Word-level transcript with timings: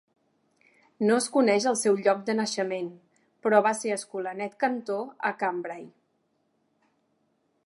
No 1.09 1.17
es 1.23 1.27
coneix 1.35 1.67
el 1.73 1.77
seu 1.81 1.99
lloc 2.07 2.23
de 2.31 2.37
naixement, 2.39 2.89
però 3.45 3.61
va 3.69 3.77
ser 3.83 3.95
escolanet 3.99 4.59
cantor 4.67 5.05
a 5.31 5.37
Cambrai. 5.45 5.89